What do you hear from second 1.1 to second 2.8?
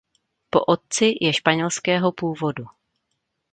je španělského původu.